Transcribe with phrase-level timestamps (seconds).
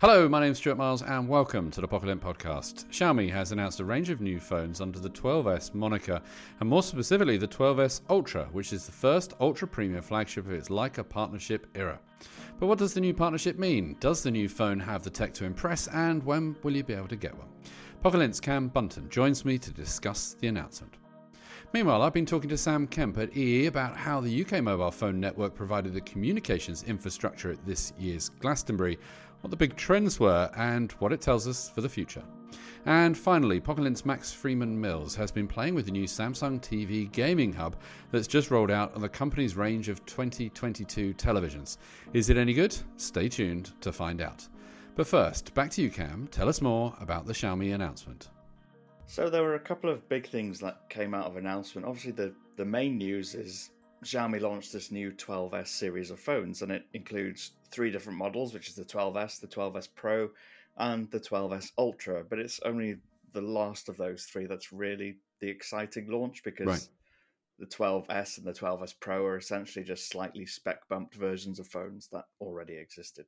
[0.00, 2.86] Hello, my name is Stuart Miles and welcome to the Pocket podcast.
[2.86, 6.22] Xiaomi has announced a range of new phones under the 12S moniker,
[6.58, 10.70] and more specifically the 12S Ultra, which is the first ultra premium flagship of its
[10.70, 12.00] Leica partnership era.
[12.58, 13.94] But what does the new partnership mean?
[14.00, 17.08] Does the new phone have the tech to impress, and when will you be able
[17.08, 17.48] to get one?
[18.02, 20.94] Pocket's Cam Bunton joins me to discuss the announcement.
[21.72, 25.20] Meanwhile, I've been talking to Sam Kemp at EE about how the UK mobile phone
[25.20, 28.98] network provided the communications infrastructure at this year's Glastonbury,
[29.40, 32.22] what the big trends were, and what it tells us for the future.
[32.86, 37.52] And finally, Pocket's Max Freeman Mills has been playing with the new Samsung TV gaming
[37.52, 37.76] hub
[38.10, 41.76] that's just rolled out on the company's range of 2022 televisions.
[42.14, 42.76] Is it any good?
[42.96, 44.46] Stay tuned to find out.
[44.96, 46.26] But first, back to you, Cam.
[46.28, 48.30] Tell us more about the Xiaomi announcement.
[49.06, 51.86] So there were a couple of big things that came out of announcement.
[51.86, 53.70] Obviously, the the main news is
[54.04, 58.68] Xiaomi launched this new 12s series of phones, and it includes three different models, which
[58.68, 60.30] is the 12s, the 12s Pro,
[60.78, 62.24] and the 12s Ultra.
[62.24, 62.98] But it's only
[63.32, 66.88] the last of those three that's really the exciting launch because Right.
[67.58, 72.08] the 12s and the 12s Pro are essentially just slightly spec bumped versions of phones
[72.08, 73.26] that already existed.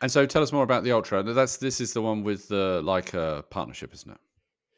[0.00, 1.22] And so, tell us more about the Ultra.
[1.22, 4.18] That's this is the one with the Leica partnership, isn't it?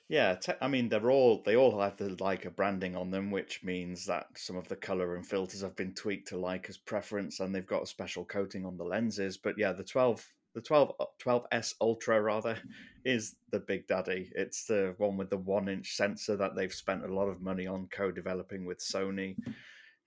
[0.08, 3.62] Yeah, te- I mean they're all they all have the Leica branding on them, which
[3.62, 7.54] means that some of the color and filters have been tweaked to Leica's preference, and
[7.54, 9.36] they've got a special coating on the lenses.
[9.36, 12.58] But yeah, the twelve the 12 12s Ultra rather
[13.04, 14.32] is the big daddy.
[14.34, 17.66] It's the one with the one inch sensor that they've spent a lot of money
[17.66, 19.36] on co-developing with Sony.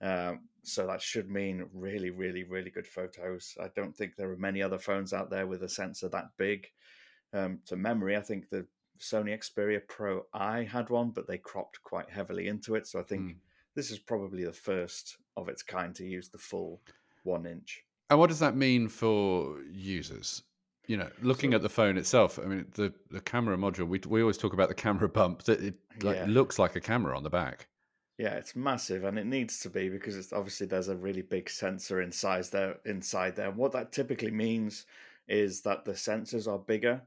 [0.01, 3.55] Um, so that should mean really, really, really good photos.
[3.61, 6.67] I don't think there are many other phones out there with a sensor that big.
[7.33, 8.65] Um, to memory, I think the
[9.01, 12.87] Sony Xperia Pro I had one, but they cropped quite heavily into it.
[12.87, 13.35] So I think Mm.
[13.75, 16.81] this is probably the first of its kind to use the full
[17.23, 17.83] one inch.
[18.09, 20.43] And what does that mean for users?
[20.87, 22.37] You know, looking So- at the phone itself.
[22.39, 23.87] I mean, the the camera module.
[23.87, 25.43] We we always talk about the camera bump.
[25.43, 26.25] That it like Yeah.
[26.27, 27.67] looks like a camera on the back.
[28.17, 31.49] Yeah, it's massive, and it needs to be because it's obviously there's a really big
[31.49, 32.79] sensor inside there.
[32.85, 34.85] Inside there, what that typically means
[35.27, 37.01] is that the sensors are bigger.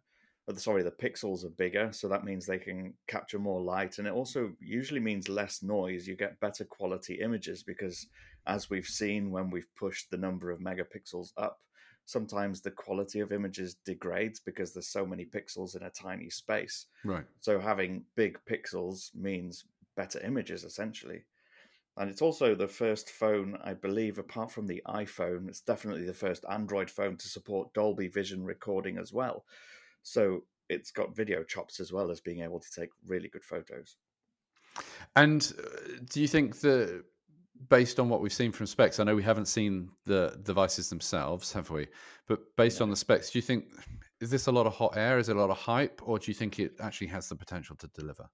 [0.47, 4.06] The, sorry, the pixels are bigger, so that means they can capture more light, and
[4.06, 6.06] it also usually means less noise.
[6.06, 8.06] You get better quality images because,
[8.47, 11.60] as we've seen when we've pushed the number of megapixels up,
[12.06, 16.87] sometimes the quality of images degrades because there's so many pixels in a tiny space.
[17.05, 17.25] Right.
[17.41, 19.65] So having big pixels means
[19.97, 21.25] better images essentially.
[21.97, 26.12] And it's also the first phone, I believe, apart from the iPhone, it's definitely the
[26.12, 29.44] first Android phone to support Dolby Vision recording as well.
[30.04, 33.97] So it's got video chops as well as being able to take really good photos.
[35.16, 37.03] And uh, do you think that,
[37.69, 41.53] based on what we've seen from specs, I know we haven't seen the devices themselves,
[41.53, 41.87] have we?
[42.28, 43.66] But based on the specs, do you think
[44.20, 45.19] is this a lot of hot air?
[45.19, 47.76] Is it a lot of hype, or do you think it actually has the potential
[47.76, 48.28] to deliver?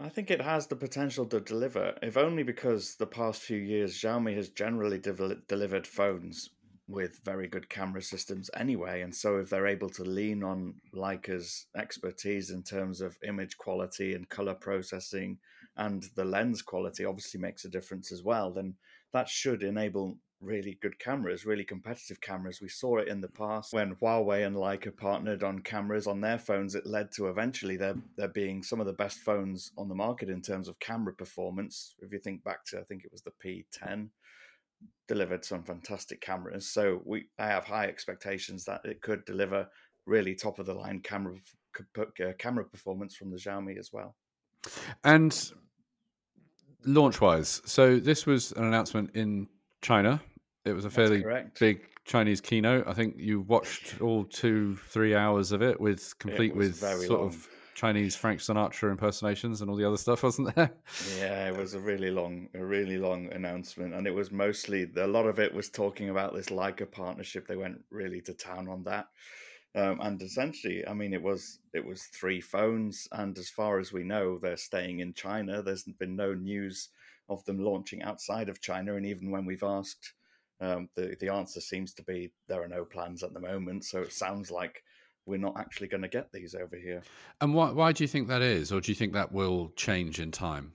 [0.00, 4.00] I think it has the potential to deliver, if only because the past few years
[4.00, 6.50] Xiaomi has generally devel- delivered phones
[6.88, 9.02] with very good camera systems anyway.
[9.02, 14.14] And so, if they're able to lean on Leica's expertise in terms of image quality
[14.14, 15.38] and color processing,
[15.76, 18.74] and the lens quality obviously makes a difference as well, then
[19.12, 22.60] that should enable really good cameras, really competitive cameras.
[22.60, 26.38] We saw it in the past when Huawei and Leica partnered on cameras on their
[26.38, 26.74] phones.
[26.74, 30.28] It led to eventually there there being some of the best phones on the market
[30.28, 31.94] in terms of camera performance.
[32.00, 34.08] If you think back to, I think it was the P10,
[35.08, 36.68] delivered some fantastic cameras.
[36.68, 39.68] So we I have high expectations that it could deliver
[40.06, 41.36] really top of the line camera
[41.98, 44.16] uh, camera performance from the Xiaomi as well.
[45.04, 45.52] And
[46.84, 49.48] launch wise, so this was an announcement in
[49.80, 50.20] China.
[50.64, 51.24] It was a fairly
[51.58, 52.86] big Chinese keynote.
[52.86, 57.06] I think you watched all two, three hours of it with complete was with very
[57.06, 57.28] sort long.
[57.28, 60.70] of Chinese Frank Sinatra impersonations and all the other stuff, wasn't there?
[60.98, 65.06] Yeah, it was a really long, a really long announcement, and it was mostly a
[65.06, 67.46] lot of it was talking about this Leica partnership.
[67.46, 69.08] They went really to town on that,
[69.74, 73.92] um, and essentially, I mean, it was it was three phones, and as far as
[73.92, 75.62] we know, they're staying in China.
[75.62, 76.90] There's been no news
[77.28, 80.14] of them launching outside of China, and even when we've asked
[80.60, 83.84] Um, the the answer seems to be there are no plans at the moment.
[83.84, 84.84] So it sounds like
[85.26, 87.02] we're not actually going to get these over here.
[87.40, 90.20] And why why do you think that is, or do you think that will change
[90.20, 90.72] in time?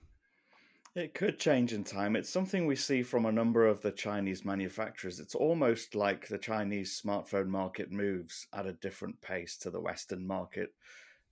[0.94, 2.16] It could change in time.
[2.16, 5.20] It's something we see from a number of the Chinese manufacturers.
[5.20, 10.26] It's almost like the Chinese smartphone market moves at a different pace to the Western
[10.26, 10.70] market.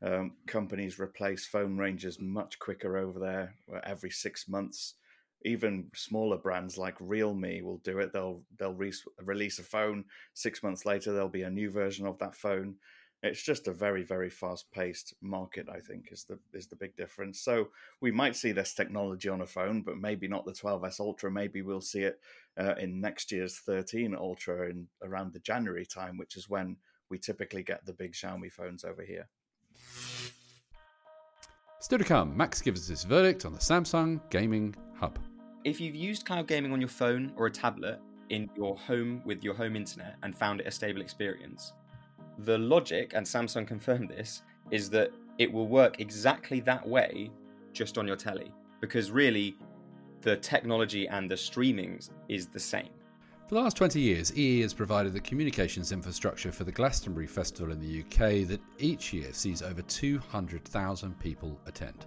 [0.02, 4.94] Um, companies replace phone ranges much quicker over there, uh, every six months.
[5.42, 8.12] Even smaller brands like Realme will do it.
[8.12, 8.92] They'll they'll re-
[9.24, 10.04] release a phone.
[10.34, 12.76] Six months later, there'll be a new version of that phone.
[13.26, 15.68] It's just a very very fast paced market.
[15.68, 17.40] I think is the is the big difference.
[17.40, 17.68] So
[18.00, 21.30] we might see this technology on a phone, but maybe not the 12s Ultra.
[21.30, 22.20] Maybe we'll see it
[22.58, 26.76] uh, in next year's 13 Ultra in around the January time, which is when
[27.10, 29.28] we typically get the big Xiaomi phones over here.
[31.80, 35.18] Still to come, Max gives us his verdict on the Samsung Gaming Hub.
[35.62, 38.00] If you've used cloud gaming on your phone or a tablet
[38.30, 41.72] in your home with your home internet and found it a stable experience,
[42.38, 47.30] the logic, and Samsung confirmed this, is that it will work exactly that way
[47.72, 48.52] just on your telly.
[48.80, 49.56] Because really,
[50.22, 52.90] the technology and the streamings is the same.
[53.46, 57.72] For the last 20 years, EE has provided the communications infrastructure for the Glastonbury Festival
[57.72, 62.06] in the UK that each year sees over 200,000 people attend.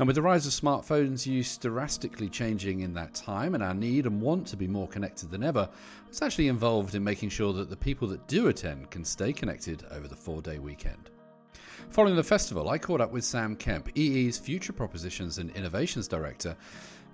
[0.00, 4.06] And with the rise of smartphones use drastically changing in that time and our need
[4.06, 5.70] and want to be more connected than ever,
[6.08, 9.84] it's actually involved in making sure that the people that do attend can stay connected
[9.92, 11.10] over the four day weekend.
[11.90, 16.56] Following the festival, I caught up with Sam Kemp, EE's Future Propositions and Innovations Director,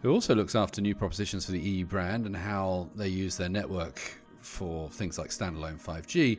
[0.02, 3.48] who also looks after new propositions for the EE brand and how they use their
[3.48, 4.00] network
[4.40, 6.38] for things like standalone 5G,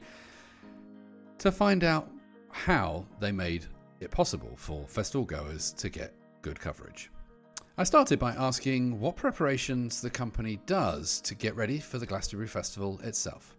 [1.39, 2.09] to find out
[2.49, 3.65] how they made
[3.99, 7.11] it possible for festival goers to get good coverage.
[7.77, 12.47] I started by asking what preparations the company does to get ready for the Glastonbury
[12.47, 13.55] Festival itself.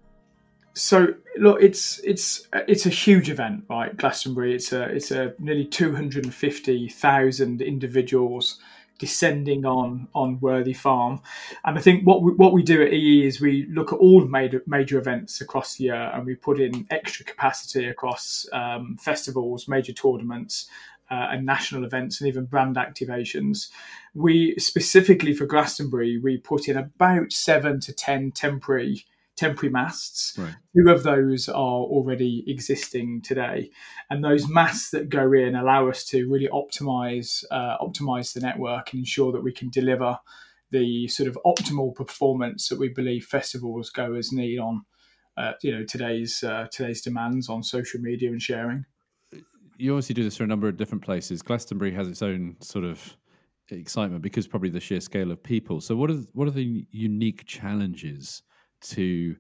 [0.75, 3.97] So look, it's it's it's a huge event, right?
[3.97, 4.55] Glastonbury.
[4.55, 8.59] It's a it's a nearly two hundred and fifty thousand individuals
[8.99, 11.21] descending on on Worthy Farm.
[11.65, 14.25] And I think what we, what we do at EE is we look at all
[14.25, 19.69] major major events across the year and we put in extra capacity across um, festivals,
[19.69, 20.69] major tournaments.
[21.11, 23.71] Uh, and national events and even brand activations.
[24.12, 29.06] We specifically for Glastonbury, we put in about seven to ten temporary
[29.38, 30.37] temporary masts.
[30.37, 30.55] Right.
[30.76, 33.70] Two of those are already existing today,
[34.11, 38.93] and those masts that go in allow us to really optimize uh, optimize the network
[38.93, 40.19] and ensure that we can deliver
[40.70, 44.85] the sort of optimal performance that we believe festivals goers need on
[45.37, 48.84] uh, you know today's uh, today's demands on social media and sharing.
[49.79, 51.41] You obviously do this for a number of different places.
[51.41, 53.17] Glastonbury has its own sort of
[53.70, 55.81] excitement because probably the sheer scale of people.
[55.81, 58.43] So, what are what are the unique challenges
[58.81, 59.37] to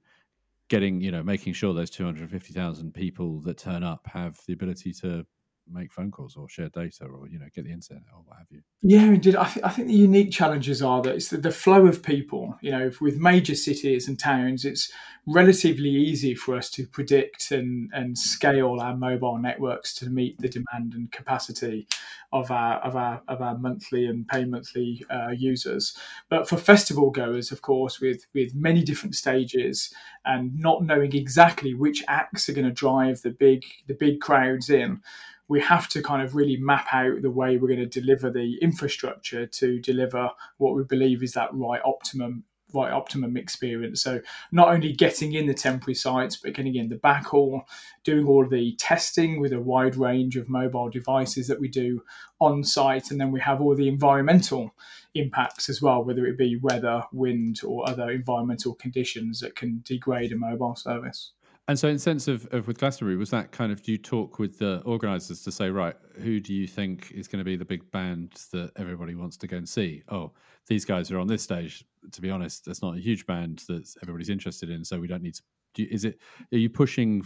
[0.68, 5.24] getting you know making sure those 250,000 people that turn up have the ability to
[5.72, 8.46] make phone calls or share data or you know get the internet or what have
[8.50, 8.62] you.
[8.82, 11.86] Yeah indeed i, th- I think the unique challenges are that it's the, the, flow
[11.86, 12.56] of people.
[12.60, 14.90] You know with major cities and towns it's
[15.26, 20.48] relatively easy for us to predict and and scale our mobile networks to meet the
[20.48, 21.86] demand and capacity
[22.32, 25.96] of our of our of our monthly and pay monthly uh, users.
[26.28, 29.92] But for festival goers of course with with many different stages
[30.24, 34.70] and not knowing exactly which acts are going to drive the big the big crowds
[34.70, 35.00] in
[35.48, 38.58] we have to kind of really map out the way we're going to deliver the
[38.60, 44.02] infrastructure to deliver what we believe is that right optimum right optimum experience.
[44.02, 44.20] So
[44.52, 47.62] not only getting in the temporary sites, but getting in the backhaul,
[48.04, 52.02] doing all the testing with a wide range of mobile devices that we do
[52.40, 54.74] on site, and then we have all the environmental
[55.14, 60.32] impacts as well, whether it be weather, wind, or other environmental conditions that can degrade
[60.32, 61.32] a mobile service.
[61.68, 64.38] And so, in sense of, of with Glastonbury, was that kind of do you talk
[64.38, 67.64] with the organisers to say, right, who do you think is going to be the
[67.64, 70.02] big band that everybody wants to go and see?
[70.08, 70.32] Oh,
[70.66, 71.84] these guys are on this stage.
[72.12, 75.22] To be honest, that's not a huge band that everybody's interested in, so we don't
[75.22, 75.42] need to.
[75.74, 76.18] Do, is it?
[76.52, 77.22] Are you pushing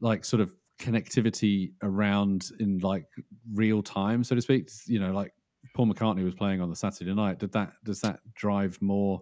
[0.00, 3.06] like sort of connectivity around in like
[3.54, 4.70] real time, so to speak?
[4.86, 5.32] You know, like
[5.74, 7.40] Paul McCartney was playing on the Saturday night.
[7.40, 7.72] Did that?
[7.82, 9.20] Does that drive more?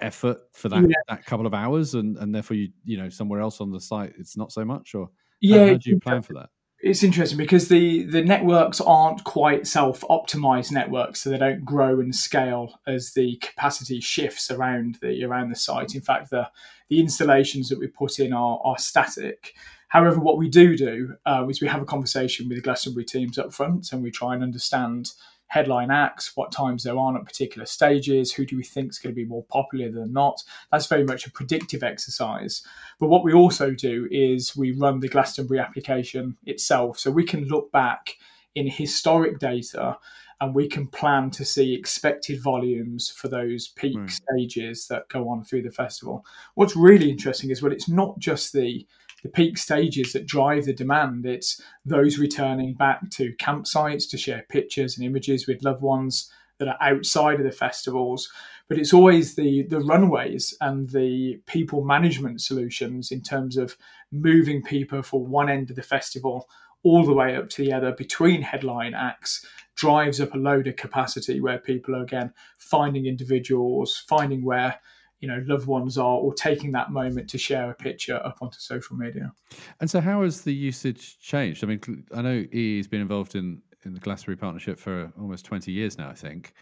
[0.00, 0.96] Effort for that yeah.
[1.08, 4.12] that couple of hours, and and therefore you you know somewhere else on the site
[4.18, 5.10] it's not so much, or
[5.40, 6.50] yeah, how, how do you plan for that?
[6.82, 12.00] It's interesting because the the networks aren't quite self optimized networks, so they don't grow
[12.00, 15.94] and scale as the capacity shifts around the around the site.
[15.94, 16.48] In fact, the
[16.88, 19.54] the installations that we put in are are static.
[19.88, 23.38] However, what we do do uh, is we have a conversation with the Glastonbury teams
[23.38, 25.10] up front, and we try and understand
[25.50, 29.12] headline acts, what times they're on at particular stages, who do we think is going
[29.12, 30.40] to be more popular than not.
[30.70, 32.62] That's very much a predictive exercise.
[33.00, 37.00] But what we also do is we run the Glastonbury application itself.
[37.00, 38.14] So we can look back
[38.54, 39.98] in historic data
[40.40, 44.08] and we can plan to see expected volumes for those peak right.
[44.08, 46.24] stages that go on through the festival.
[46.54, 48.86] What's really interesting is well, it's not just the
[49.22, 51.26] the peak stages that drive the demand.
[51.26, 56.68] It's those returning back to campsites to share pictures and images with loved ones that
[56.68, 58.30] are outside of the festivals.
[58.68, 63.76] But it's always the the runways and the people management solutions in terms of
[64.12, 66.48] moving people from one end of the festival
[66.82, 70.76] all the way up to the other between headline acts drives up a load of
[70.76, 74.78] capacity where people are again finding individuals, finding where
[75.20, 78.58] you know loved ones are, or taking that moment to share a picture up onto
[78.58, 79.32] social media.
[79.80, 81.62] And so, how has the usage changed?
[81.62, 85.72] I mean, I know EE's been involved in in the Glastonbury partnership for almost twenty
[85.72, 86.08] years now.
[86.08, 86.54] I think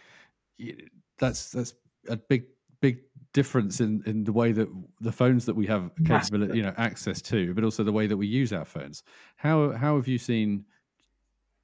[1.19, 1.75] that's that's
[2.09, 2.45] a big
[2.81, 2.99] big
[3.33, 4.69] difference in, in the way that
[5.01, 8.17] the phones that we have capability, you know, access to, but also the way that
[8.17, 9.03] we use our phones.
[9.37, 10.65] How how have you seen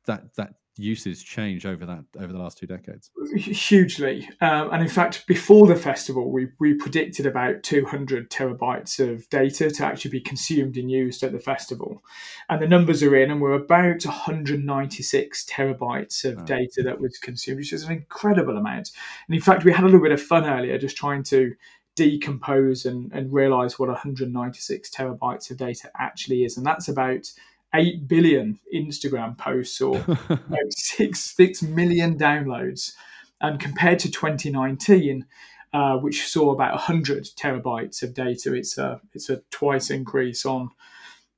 [0.07, 3.11] that that usage change over that over the last two decades?
[3.37, 9.29] Hugely, um, and in fact, before the festival, we we predicted about 200 terabytes of
[9.29, 12.03] data to actually be consumed and used at the festival,
[12.49, 17.59] and the numbers are in, and we're about 196 terabytes of data that was consumed,
[17.59, 18.91] which is an incredible amount.
[19.29, 21.55] And in fact, we had a little bit of fun earlier, just trying to
[21.97, 27.31] decompose and, and realize what 196 terabytes of data actually is, and that's about
[27.75, 30.05] 8 billion Instagram posts or
[30.71, 32.93] six, 6 million downloads.
[33.41, 35.27] And compared to 2019,
[35.73, 40.71] uh, which saw about 100 terabytes of data, it's a, it's a twice increase on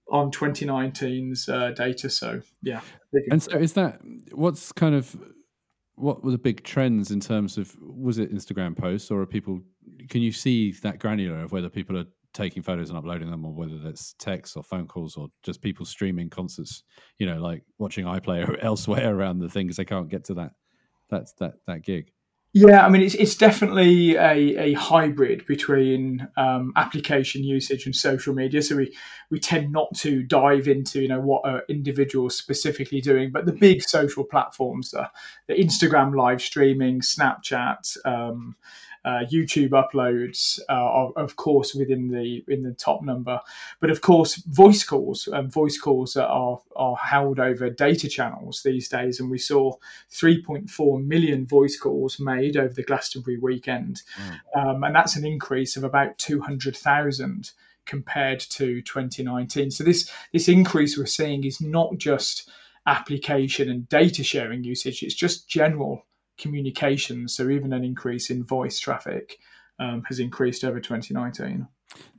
[0.09, 2.09] on 2019's uh, data.
[2.09, 2.81] So, yeah.
[3.31, 4.01] And so, is that
[4.33, 5.17] what's kind of
[5.97, 9.61] what were the big trends in terms of was it Instagram posts or are people
[10.11, 12.05] can you see that granular of whether people are
[12.37, 15.87] taking photos and uploading them, or whether that's text or phone calls or just people
[15.87, 16.85] streaming concerts,
[17.19, 20.53] you know, like watching iPlayer elsewhere around the thing because they can't get to that
[21.11, 22.13] that that that gig.
[22.53, 28.35] Yeah, I mean, it's, it's definitely a, a hybrid between um, application usage and social
[28.35, 28.63] media.
[28.63, 28.97] So we,
[29.31, 33.53] we tend not to dive into you know what are individuals specifically doing, but the
[33.53, 35.11] big social platforms, the,
[35.49, 38.57] the Instagram live streaming, Snapchat, um,
[39.07, 43.41] uh, YouTube uploads uh, are, of course, within the in the top number.
[43.79, 48.63] But of course, voice calls and um, voice calls are are held over data channels
[48.65, 49.75] these days, and we saw
[50.11, 54.61] 3.4 million voice calls made over the Glastonbury weekend, mm.
[54.61, 57.53] um, and that's an increase of about 200,000
[57.85, 59.71] compared to 2019.
[59.71, 62.51] So this this increase we're seeing is not just
[62.89, 66.03] application and data sharing usage; it's just general
[66.39, 67.35] communications.
[67.35, 69.39] So even an increase in voice traffic
[69.79, 71.67] um, has increased over 2019.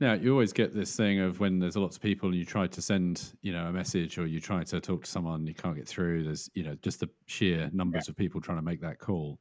[0.00, 2.66] Now you always get this thing of when there's lots of people and you try
[2.66, 5.76] to send, you know, a message or you try to talk to someone, you can't
[5.76, 6.24] get through.
[6.24, 8.12] There's, you know, just the sheer numbers yeah.
[8.12, 9.38] of people trying to make that call.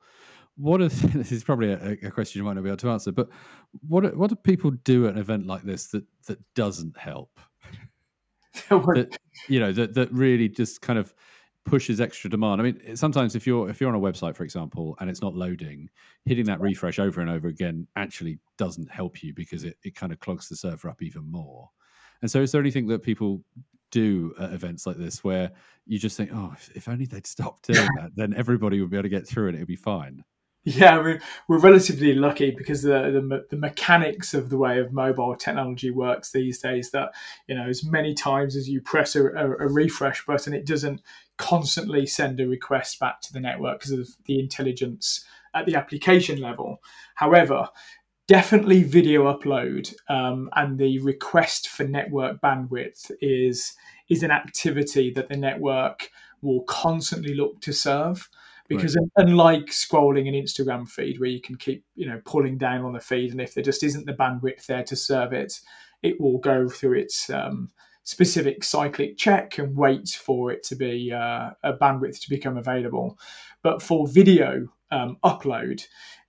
[0.55, 3.11] What are this is probably a, a, question you might not be able to answer,
[3.11, 3.29] but
[3.87, 7.39] what what do people do at an event like this that that doesn't help?
[8.69, 9.17] that
[9.47, 11.13] you know that that really just kind of
[11.67, 12.61] pushes extra demand.
[12.61, 15.35] I mean, sometimes if you're if you're on a website, for example, and it's not
[15.35, 15.89] loading,
[16.25, 20.11] hitting that refresh over and over again actually doesn't help you because it, it kind
[20.11, 21.69] of clogs the server up even more.
[22.21, 23.43] And so, is there anything that people
[23.91, 25.51] do at events like this where
[25.85, 28.97] you just think, oh, if, if only they'd stop doing that, then everybody would be
[28.97, 30.23] able to get through and it'd be fine.
[30.67, 35.33] Yeah, we're, we're relatively lucky because the, the, the mechanics of the way of mobile
[35.33, 36.91] technology works these days.
[36.91, 37.13] That
[37.47, 41.01] you know, as many times as you press a, a, refresh button, it doesn't
[41.37, 45.23] constantly send a request back to the network because of the intelligence
[45.55, 46.81] at the application level.
[47.15, 47.69] However,
[48.27, 53.73] definitely video upload um, and the request for network bandwidth is
[54.09, 56.09] is an activity that the network
[56.41, 58.27] will constantly look to serve
[58.67, 59.27] because right.
[59.27, 62.99] unlike scrolling an Instagram feed where you can keep you know pulling down on the
[62.99, 65.59] feed and if there just isn't the bandwidth there to serve it,
[66.03, 67.71] it will go through its um,
[68.03, 73.17] specific cyclic check and wait for it to be uh, a bandwidth to become available.
[73.63, 75.85] But for video um, upload,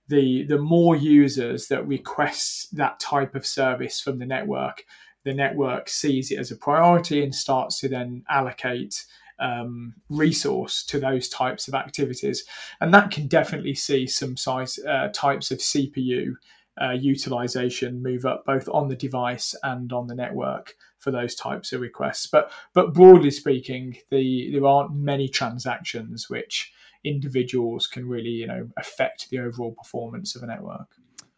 [0.09, 4.83] the the more users that request that type of service from the network,
[5.23, 9.05] the network sees it as a priority and starts to then allocate
[9.39, 12.45] um, resource to those types of activities,
[12.81, 16.33] and that can definitely see some size uh, types of CPU
[16.81, 21.73] uh, utilization move up both on the device and on the network for those types
[21.73, 22.27] of requests.
[22.27, 26.71] But but broadly speaking, the there aren't many transactions which
[27.03, 30.87] individuals can really you know affect the overall performance of a network.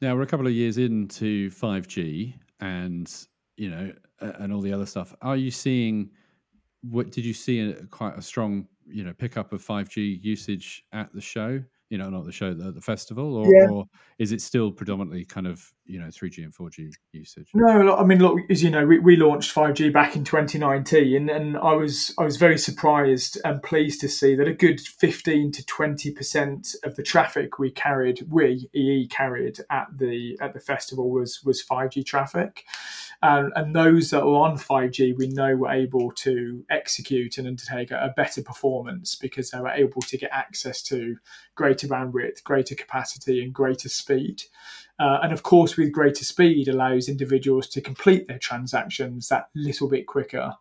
[0.01, 3.11] Now we're a couple of years into 5G and
[3.57, 5.15] you know and all the other stuff.
[5.21, 6.11] Are you seeing
[6.81, 11.13] what did you see a, quite a strong you know pickup of 5G usage at
[11.13, 11.63] the show?
[11.91, 13.69] You know, not the show, the, the festival, or, yeah.
[13.69, 13.85] or,
[14.17, 17.49] is it still predominantly kind of, you know, 3G and 4G usage?
[17.53, 21.29] No, I mean, look, as you know, we, we launched 5G back in 2019, and,
[21.29, 25.51] and I was I was very surprised and pleased to see that a good 15
[25.51, 30.61] to 20 percent of the traffic we carried, we EE carried at the at the
[30.61, 32.63] festival was was 5G traffic
[33.23, 37.91] and, and those that were on 5G, we know were able to execute and undertake
[37.91, 41.17] a, a better performance because they were able to get access to
[41.53, 44.43] greater bandwidth, greater capacity, and greater speed.
[44.99, 49.89] Uh, and of course, with greater speed, allows individuals to complete their transactions that little
[49.89, 50.53] bit quicker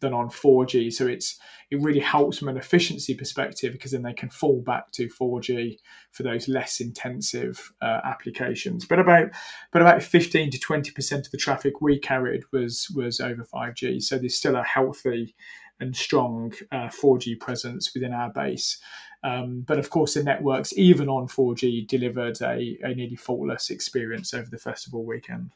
[0.00, 0.92] than on 4G.
[0.92, 1.38] So it's
[1.70, 5.78] it really helps from an efficiency perspective because then they can fall back to 4G
[6.12, 8.84] for those less intensive uh, applications.
[8.84, 9.30] But about
[9.72, 14.02] but about 15 to 20 percent of the traffic we carried was was over 5G.
[14.02, 15.34] So there's still a healthy
[15.80, 18.78] and strong uh, 4G presence within our base.
[19.24, 24.32] Um, but of course, the networks, even on 4G, delivered a, a nearly faultless experience
[24.32, 25.50] over the festival weekend.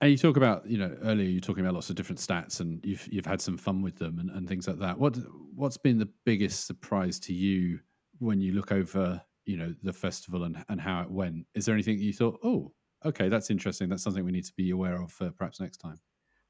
[0.00, 2.84] And you talk about, you know, earlier you're talking about lots of different stats, and
[2.84, 4.98] you've you've had some fun with them and, and things like that.
[4.98, 5.16] What
[5.54, 7.80] what's been the biggest surprise to you
[8.18, 11.46] when you look over, you know, the festival and and how it went?
[11.54, 12.72] Is there anything you thought, oh,
[13.06, 13.88] okay, that's interesting.
[13.88, 15.98] That's something we need to be aware of uh, perhaps next time.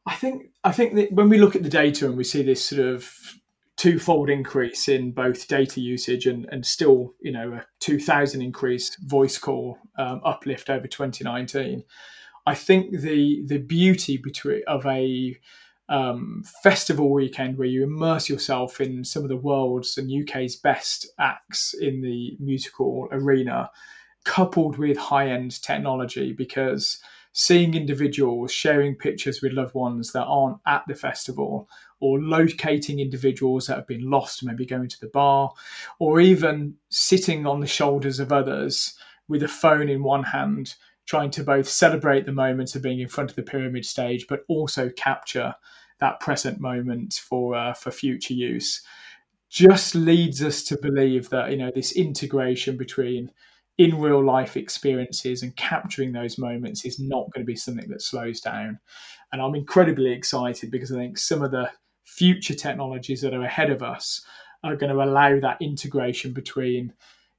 [0.06, 2.64] I think I think that when we look at the data and we see this
[2.64, 3.10] sort of
[3.76, 9.38] twofold increase in both data usage and, and still, you know, a 2000 increase voice
[9.38, 11.84] call um, uplift over 2019.
[12.46, 15.38] I think the the beauty between of a
[15.88, 21.06] um, festival weekend where you immerse yourself in some of the world's and UK's best
[21.18, 23.70] acts in the musical arena,
[24.24, 26.98] coupled with high end technology, because
[27.32, 31.68] seeing individuals sharing pictures with loved ones that aren't at the festival
[32.00, 35.52] or locating individuals that have been lost, maybe going to the bar,
[35.98, 38.94] or even sitting on the shoulders of others
[39.28, 40.74] with a phone in one hand,
[41.06, 44.40] trying to both celebrate the moment of being in front of the pyramid stage, but
[44.48, 45.54] also capture
[45.98, 48.82] that present moment for uh, for future use.
[49.48, 53.30] Just leads us to believe that you know this integration between
[53.78, 58.02] in real life experiences and capturing those moments is not going to be something that
[58.02, 58.78] slows down.
[59.32, 61.70] And I'm incredibly excited because I think some of the
[62.06, 64.24] future technologies that are ahead of us
[64.64, 66.92] are going to allow that integration between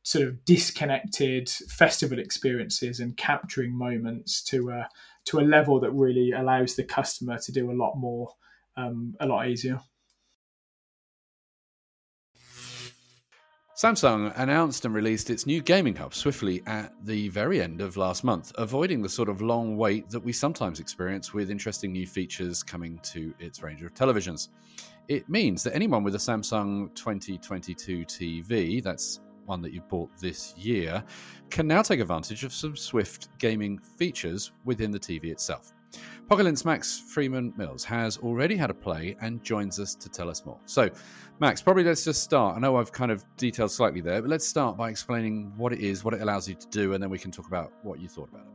[0.03, 4.87] sort of disconnected festival experiences and capturing moments to a
[5.25, 8.29] to a level that really allows the customer to do a lot more
[8.77, 9.81] um, a lot easier.
[13.77, 18.23] Samsung announced and released its new gaming hub swiftly at the very end of last
[18.23, 22.63] month, avoiding the sort of long wait that we sometimes experience with interesting new features
[22.63, 24.47] coming to its range of televisions.
[25.09, 30.57] It means that anyone with a Samsung 2022 TV, that's one that you bought this
[30.57, 31.03] year,
[31.51, 35.71] can now take advantage of some Swift gaming features within the TV itself.
[36.29, 40.45] PocketLint's Max Freeman Mills has already had a play and joins us to tell us
[40.45, 40.59] more.
[40.65, 40.89] So,
[41.39, 42.57] Max, probably let's just start.
[42.57, 45.79] I know I've kind of detailed slightly there, but let's start by explaining what it
[45.79, 48.09] is, what it allows you to do, and then we can talk about what you
[48.09, 48.51] thought about it.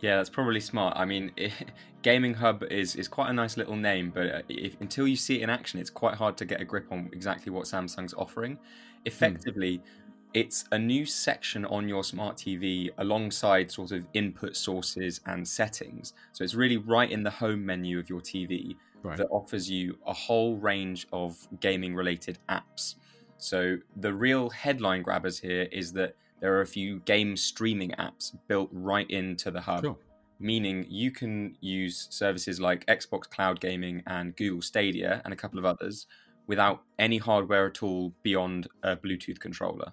[0.00, 0.96] Yeah, that's probably smart.
[0.96, 1.52] I mean, it,
[2.02, 5.40] Gaming Hub is, is quite a nice little name, but uh, if, until you see
[5.40, 8.54] it in action, it's quite hard to get a grip on exactly what Samsung's offering.
[8.54, 8.60] Hmm.
[9.06, 15.20] Effectively, hmm it's a new section on your smart TV alongside sort of input sources
[15.26, 16.12] and settings.
[16.32, 19.16] So it's really right in the home menu of your TV right.
[19.16, 22.94] that offers you a whole range of gaming related apps.
[23.38, 28.36] So the real headline grabbers here is that there are a few game streaming apps
[28.48, 29.84] built right into the hub.
[29.84, 29.96] Sure.
[30.38, 35.58] Meaning you can use services like Xbox Cloud Gaming and Google Stadia and a couple
[35.58, 36.06] of others
[36.46, 39.92] without any hardware at all beyond a Bluetooth controller.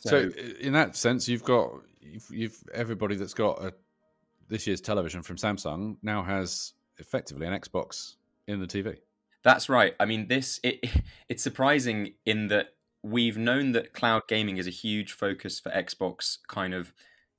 [0.00, 3.74] So, so in that sense, you've got you've, you've everybody that's got a
[4.48, 8.14] this year's television from Samsung now has effectively an Xbox
[8.46, 8.96] in the TV.
[9.44, 9.94] That's right.
[10.00, 10.84] I mean, this it,
[11.28, 16.38] it's surprising in that we've known that cloud gaming is a huge focus for Xbox,
[16.48, 16.92] kind of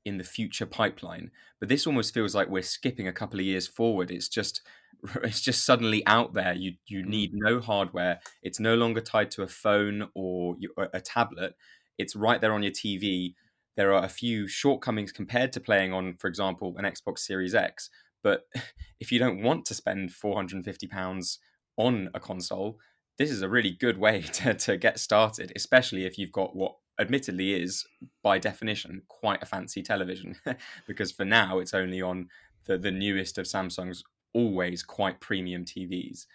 [0.05, 1.31] in the future pipeline.
[1.59, 4.11] But this almost feels like we're skipping a couple of years forward.
[4.11, 4.61] It's just
[5.23, 6.53] it's just suddenly out there.
[6.53, 7.09] You you hmm.
[7.09, 8.19] need no hardware.
[8.41, 10.55] It's no longer tied to a phone or
[10.93, 11.55] a tablet
[11.99, 13.35] it's right there on your TV.
[13.75, 17.89] There are a few shortcomings compared to playing on, for example, an Xbox Series X.
[18.23, 18.47] But
[18.99, 21.37] if you don't want to spend £450
[21.77, 22.79] on a console,
[23.17, 26.75] this is a really good way to, to get started, especially if you've got what
[26.99, 27.85] admittedly is
[28.23, 30.35] by definition quite a fancy television
[30.87, 32.27] because for now it's only on
[32.65, 36.25] the, the newest of Samsung's always quite premium TVs.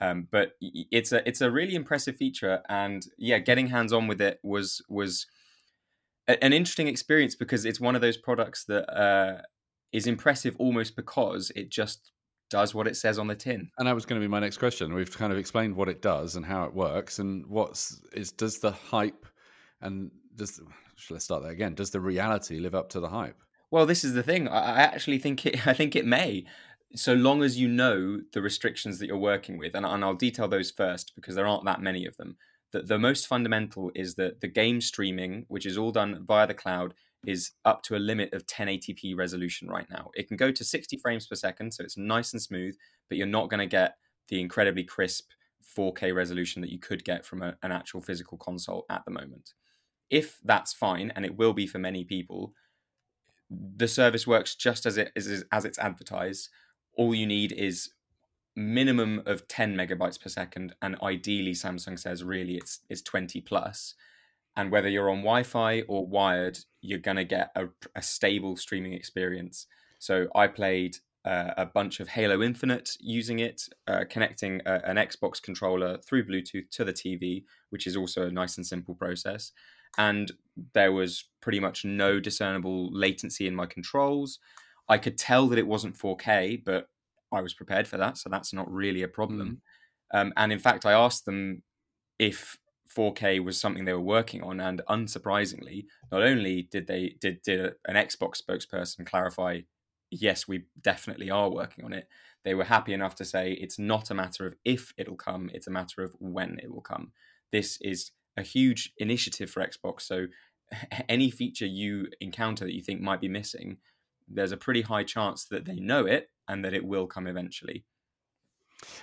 [0.00, 4.20] Um, but it's a it's a really impressive feature, and yeah, getting hands on with
[4.20, 5.26] it was was
[6.28, 9.42] a, an interesting experience because it's one of those products that uh,
[9.92, 12.12] is impressive almost because it just
[12.50, 13.70] does what it says on the tin.
[13.78, 14.94] And that was going to be my next question.
[14.94, 18.58] We've kind of explained what it does and how it works, and what's is does
[18.58, 19.26] the hype
[19.80, 20.60] and does
[21.10, 21.74] let's start there again.
[21.74, 23.40] Does the reality live up to the hype?
[23.70, 24.46] Well, this is the thing.
[24.48, 25.66] I actually think it.
[25.66, 26.44] I think it may,
[26.94, 30.48] so long as you know the restrictions that you're working with, and, and I'll detail
[30.48, 32.36] those first because there aren't that many of them.
[32.72, 36.54] The, the most fundamental is that the game streaming, which is all done via the
[36.54, 36.94] cloud,
[37.26, 40.10] is up to a limit of 1080p resolution right now.
[40.14, 42.76] It can go to 60 frames per second, so it's nice and smooth,
[43.08, 43.96] but you're not going to get
[44.28, 45.30] the incredibly crisp
[45.76, 49.54] 4K resolution that you could get from a, an actual physical console at the moment.
[50.10, 52.52] If that's fine, and it will be for many people,
[53.50, 56.48] the service works just as it is as it's advertised.
[56.96, 57.90] All you need is
[58.56, 63.94] minimum of 10 megabytes per second, and ideally, Samsung says really it's it's 20 plus
[64.56, 68.92] and whether you're on Wi-Fi or wired, you're going to get a, a, stable streaming
[68.92, 69.66] experience.
[69.98, 74.96] So I played uh, a bunch of Halo Infinite using it, uh, connecting a, an
[74.96, 79.50] Xbox controller through Bluetooth to the TV, which is also a nice and simple process.
[79.98, 80.30] And
[80.74, 84.38] there was pretty much no discernible latency in my controls.
[84.88, 86.88] I could tell that it wasn't 4K, but
[87.32, 89.60] I was prepared for that, so that's not really a problem.
[90.14, 90.20] Mm.
[90.20, 91.62] Um, and in fact, I asked them
[92.18, 92.58] if
[92.94, 97.72] 4K was something they were working on, and unsurprisingly, not only did they did did
[97.86, 99.60] an Xbox spokesperson clarify,
[100.10, 102.08] yes, we definitely are working on it.
[102.44, 105.66] They were happy enough to say it's not a matter of if it'll come; it's
[105.66, 107.12] a matter of when it will come.
[107.50, 110.02] This is a huge initiative for Xbox.
[110.02, 110.26] So,
[111.08, 113.78] any feature you encounter that you think might be missing,
[114.28, 117.84] there's a pretty high chance that they know it and that it will come eventually.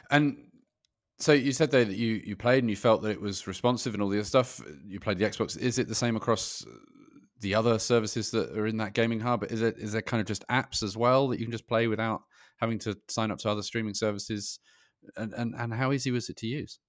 [0.10, 0.38] And
[1.20, 3.94] so you said there that you, you played and you felt that it was responsive
[3.94, 4.60] and all the other stuff.
[4.88, 5.58] You played the Xbox.
[5.58, 6.66] Is it the same across
[7.40, 9.44] the other services that are in that gaming hub?
[9.44, 11.88] Is it is there kind of just apps as well that you can just play
[11.88, 12.22] without
[12.58, 14.60] having to sign up to other streaming services?
[15.16, 16.80] And and, and how easy was it to use?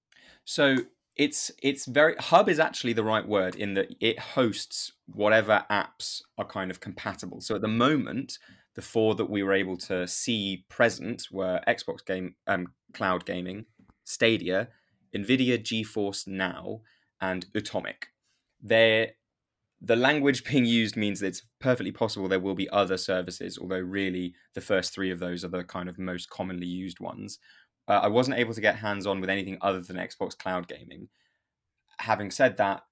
[0.45, 0.77] So
[1.15, 6.21] it's it's very hub is actually the right word in that it hosts whatever apps
[6.37, 7.39] are kind of compatible.
[7.41, 8.39] So at the moment,
[8.75, 13.65] the four that we were able to see present were Xbox game um, cloud gaming,
[14.03, 14.69] Stadia,
[15.15, 16.81] NVIDIA GeForce Now,
[17.21, 18.05] and Utomik.
[18.61, 19.11] They're,
[19.81, 23.79] the language being used means that it's perfectly possible there will be other services, although
[23.79, 27.37] really the first three of those are the kind of most commonly used ones.
[27.87, 31.09] Uh, I wasn't able to get hands on with anything other than Xbox Cloud Gaming.
[31.99, 32.83] Having said that,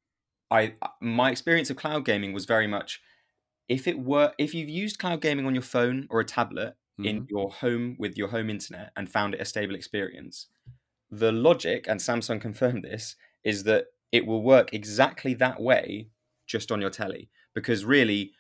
[0.52, 3.02] I my experience of cloud gaming was very much
[3.70, 7.06] if it were if you've used cloud gaming on your phone or a tablet mm-hmm.
[7.06, 10.48] in your home with your home internet and found it a stable experience,
[11.10, 16.10] the logic, and Samsung confirmed this, is that it will work exactly that way
[16.46, 18.34] just on your telly because really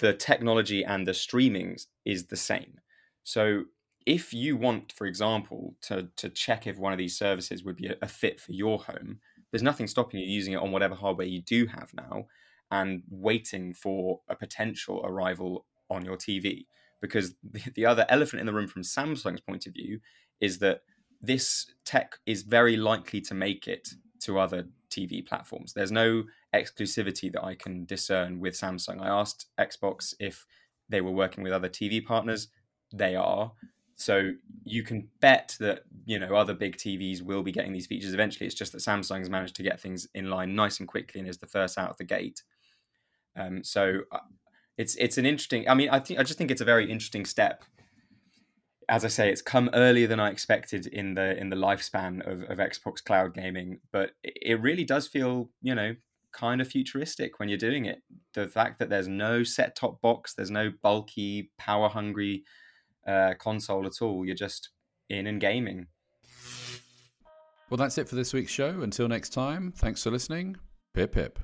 [0.00, 2.80] the technology and the streaming is the same.
[3.22, 3.64] So
[4.06, 7.86] if you want, for example, to, to check if one of these services would be
[7.86, 11.26] a, a fit for your home, there's nothing stopping you using it on whatever hardware
[11.26, 12.26] you do have now
[12.70, 16.66] and waiting for a potential arrival on your TV.
[17.00, 20.00] Because the, the other elephant in the room from Samsung's point of view
[20.40, 20.80] is that
[21.22, 23.88] this tech is very likely to make it
[24.20, 25.72] to other TV platforms.
[25.72, 29.00] There's no exclusivity that I can discern with Samsung.
[29.00, 30.46] I asked Xbox if
[30.88, 32.48] they were working with other TV partners.
[32.92, 33.52] They are.
[33.96, 34.32] So
[34.64, 38.46] you can bet that you know other big TVs will be getting these features eventually.
[38.46, 41.38] It's just that Samsung's managed to get things in line nice and quickly and is
[41.38, 42.42] the first out of the gate.
[43.36, 44.18] Um, so uh,
[44.76, 45.68] it's it's an interesting.
[45.68, 47.64] I mean, I think I just think it's a very interesting step
[48.88, 52.42] as I say, it's come earlier than I expected in the in the lifespan of,
[52.50, 55.94] of Xbox Cloud gaming, but it really does feel, you know,
[56.32, 58.02] kind of futuristic when you're doing it.
[58.34, 62.44] The fact that there's no set top box, there's no bulky, power hungry
[63.06, 64.24] uh, console at all.
[64.24, 64.70] You're just
[65.10, 65.86] in and gaming.
[67.70, 68.82] Well, that's it for this week's show.
[68.82, 70.56] Until next time, thanks for listening.
[70.94, 71.38] Pip pip.